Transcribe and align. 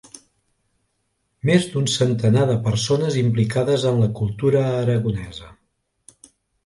Més 1.49 1.67
d'un 1.73 1.91
centenar 1.95 2.47
de 2.51 2.57
persones 2.69 3.19
implicades 3.23 3.85
en 3.91 4.01
la 4.05 4.09
cultura 4.21 4.65
aragonesa. 4.81 5.53